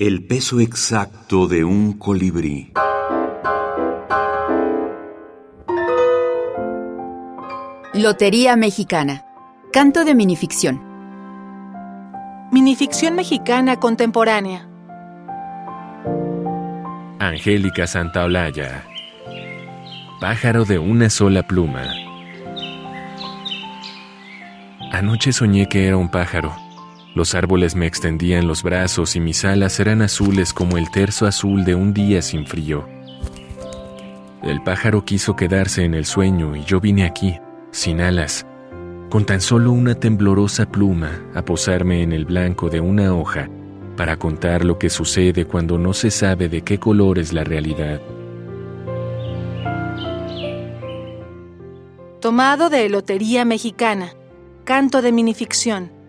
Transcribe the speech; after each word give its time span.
El 0.00 0.26
peso 0.26 0.60
exacto 0.60 1.46
de 1.46 1.62
un 1.62 1.98
colibrí. 1.98 2.72
Lotería 7.92 8.56
Mexicana. 8.56 9.26
Canto 9.74 10.06
de 10.06 10.14
minificción. 10.14 10.80
Minificción 12.50 13.14
mexicana 13.14 13.76
contemporánea. 13.76 14.66
Angélica 17.18 17.86
Santaolalla. 17.86 18.86
Pájaro 20.18 20.64
de 20.64 20.78
una 20.78 21.10
sola 21.10 21.42
pluma. 21.42 21.82
Anoche 24.92 25.34
soñé 25.34 25.68
que 25.68 25.86
era 25.88 25.98
un 25.98 26.10
pájaro. 26.10 26.69
Los 27.14 27.34
árboles 27.34 27.74
me 27.74 27.86
extendían 27.86 28.46
los 28.46 28.62
brazos 28.62 29.16
y 29.16 29.20
mis 29.20 29.44
alas 29.44 29.80
eran 29.80 30.00
azules 30.00 30.52
como 30.52 30.78
el 30.78 30.90
terzo 30.90 31.26
azul 31.26 31.64
de 31.64 31.74
un 31.74 31.92
día 31.92 32.22
sin 32.22 32.46
frío. 32.46 32.88
El 34.42 34.62
pájaro 34.62 35.04
quiso 35.04 35.34
quedarse 35.34 35.84
en 35.84 35.94
el 35.94 36.04
sueño 36.04 36.54
y 36.54 36.64
yo 36.64 36.80
vine 36.80 37.04
aquí, 37.04 37.38
sin 37.72 38.00
alas, 38.00 38.46
con 39.10 39.26
tan 39.26 39.40
solo 39.40 39.72
una 39.72 39.96
temblorosa 39.96 40.70
pluma 40.70 41.20
a 41.34 41.44
posarme 41.44 42.02
en 42.02 42.12
el 42.12 42.24
blanco 42.24 42.70
de 42.70 42.80
una 42.80 43.12
hoja 43.12 43.48
para 43.96 44.16
contar 44.16 44.64
lo 44.64 44.78
que 44.78 44.88
sucede 44.88 45.44
cuando 45.44 45.78
no 45.78 45.92
se 45.92 46.10
sabe 46.10 46.48
de 46.48 46.62
qué 46.62 46.78
color 46.78 47.18
es 47.18 47.32
la 47.32 47.44
realidad. 47.44 48.00
Tomado 52.20 52.70
de 52.70 52.88
Lotería 52.88 53.44
Mexicana. 53.44 54.14
Canto 54.64 55.02
de 55.02 55.10
minificción. 55.10 55.99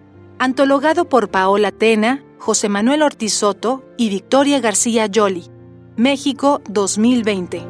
Antologado 0.44 1.08
por 1.08 1.30
Paola 1.30 1.72
Tena, 1.72 2.24
José 2.40 2.68
Manuel 2.68 3.04
Ortiz 3.04 3.32
Soto 3.32 3.84
y 3.96 4.10
Victoria 4.10 4.60
García 4.60 5.06
Yoli. 5.06 5.44
México 5.98 6.64
2020. 6.68 7.62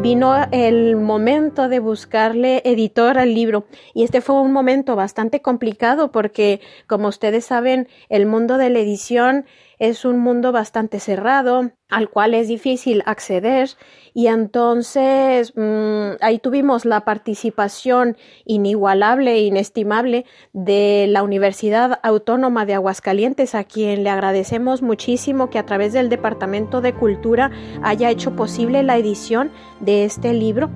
vino 0.00 0.34
el 0.50 0.96
momento 0.96 1.68
de 1.68 1.78
buscarle 1.78 2.62
editor 2.64 3.18
al 3.18 3.34
libro 3.34 3.66
y 3.92 4.02
este 4.04 4.22
fue 4.22 4.40
un 4.40 4.50
momento 4.50 4.96
bastante 4.96 5.42
complicado 5.42 6.10
porque 6.10 6.60
como 6.86 7.08
ustedes 7.08 7.44
saben 7.44 7.86
el 8.08 8.24
mundo 8.24 8.56
de 8.56 8.70
la 8.70 8.78
edición 8.78 9.44
es 9.80 10.04
un 10.04 10.18
mundo 10.18 10.52
bastante 10.52 11.00
cerrado 11.00 11.72
al 11.88 12.08
cual 12.08 12.34
es 12.34 12.46
difícil 12.46 13.02
acceder 13.06 13.70
y 14.14 14.28
entonces 14.28 15.54
mmm, 15.56 16.16
ahí 16.20 16.38
tuvimos 16.38 16.84
la 16.84 17.04
participación 17.04 18.16
inigualable 18.44 19.32
e 19.32 19.40
inestimable 19.40 20.26
de 20.52 21.06
la 21.08 21.22
Universidad 21.22 21.98
Autónoma 22.02 22.66
de 22.66 22.74
Aguascalientes 22.74 23.54
a 23.54 23.64
quien 23.64 24.04
le 24.04 24.10
agradecemos 24.10 24.82
muchísimo 24.82 25.50
que 25.50 25.58
a 25.58 25.66
través 25.66 25.94
del 25.94 26.10
Departamento 26.10 26.82
de 26.82 26.92
Cultura 26.92 27.50
haya 27.82 28.10
hecho 28.10 28.36
posible 28.36 28.82
la 28.82 28.98
edición 28.98 29.50
de 29.80 30.04
este 30.04 30.34
libro. 30.34 30.70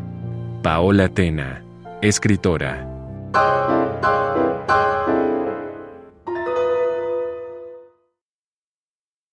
Paola 0.63 1.11
Tena, 1.11 1.63
escritora. 2.01 2.91